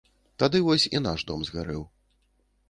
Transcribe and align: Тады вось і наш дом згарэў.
Тады 0.43 0.61
вось 0.67 0.85
і 0.95 1.01
наш 1.09 1.27
дом 1.33 1.45
згарэў. 1.51 1.85